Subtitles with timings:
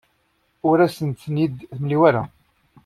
[0.69, 2.23] Ur asent-ten-id-temla ara.